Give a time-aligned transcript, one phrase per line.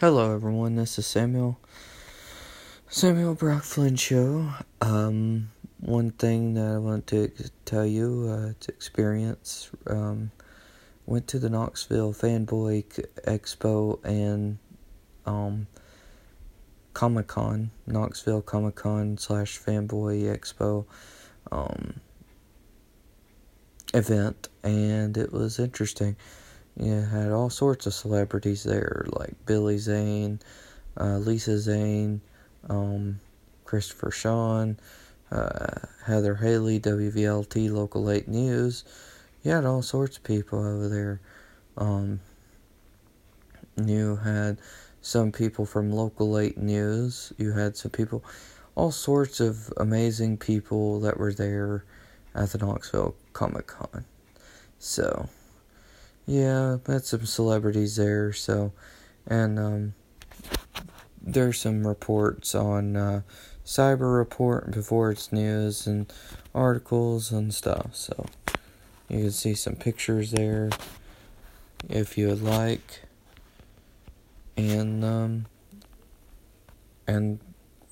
[0.00, 0.74] Hello, everyone.
[0.74, 1.60] This is Samuel.
[2.88, 4.50] Samuel Brock Flynn Show.
[4.80, 7.30] Um, one thing that I want to
[7.64, 9.70] tell you uh, to experience.
[9.86, 10.32] Um,
[11.06, 14.58] went to the Knoxville Fanboy Expo and
[15.26, 15.68] um,
[16.92, 20.86] Comic Con, Knoxville Comic Con slash Fanboy Expo
[21.52, 22.00] um,
[23.94, 26.16] event, and it was interesting.
[26.76, 30.40] Yeah, had all sorts of celebrities there, like Billy Zane,
[30.98, 32.20] uh, Lisa Zane,
[32.68, 33.20] um,
[33.64, 34.78] Christopher Sean,
[35.30, 38.84] uh, Heather Haley, WVLT Local 8 News.
[39.42, 41.20] You had all sorts of people over there.
[41.76, 42.20] Um,
[43.76, 44.58] you had
[45.00, 47.32] some people from Local 8 News.
[47.38, 48.24] You had some people,
[48.74, 51.84] all sorts of amazing people that were there
[52.34, 54.04] at the Knoxville Comic Con.
[54.78, 55.28] So,
[56.26, 58.32] yeah, met some celebrities there.
[58.32, 58.72] So,
[59.26, 59.94] and um,
[61.20, 63.22] there's some reports on uh,
[63.64, 66.12] Cyber Report before it's news and
[66.54, 67.94] articles and stuff.
[67.94, 68.26] So,
[69.08, 70.70] you can see some pictures there
[71.88, 73.02] if you would like,
[74.56, 75.46] and um,
[77.06, 77.38] and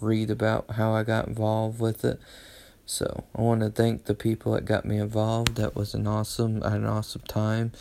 [0.00, 2.18] read about how I got involved with it.
[2.86, 5.56] So I want to thank the people that got me involved.
[5.56, 7.72] That was an awesome, an awesome time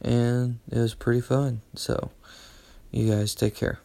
[0.00, 1.62] and it was pretty fun.
[1.74, 2.10] So,
[2.90, 3.80] you guys take care.